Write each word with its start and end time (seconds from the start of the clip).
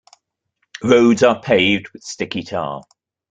Roads 0.81 1.21
are 1.21 1.39
paved 1.43 1.89
with 1.93 2.01
sticky 2.01 2.41
tar. 2.41 2.81